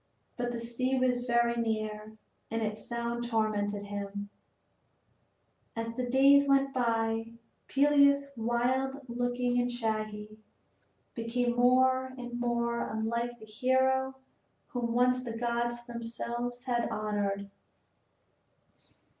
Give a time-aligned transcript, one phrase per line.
[0.35, 2.17] But the sea was very near
[2.49, 4.29] and its sound tormented him,
[5.75, 7.33] and as the days went by,
[7.67, 10.39] Peleus, wild looking and shaggy,
[11.13, 14.15] became more and more unlike the hero
[14.69, 17.51] whom once the gods themselves had honored.